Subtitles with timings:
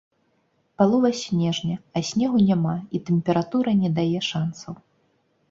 [0.77, 4.73] Палова снежня, а снегу няма і тэмпература не дае шансаў.